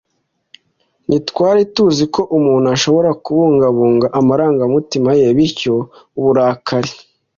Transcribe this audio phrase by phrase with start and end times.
[1.07, 5.75] ntitwari tuzi ko umuntu ashobora kubungabunga amarangamutima ye, bityo
[6.19, 6.91] uburakari,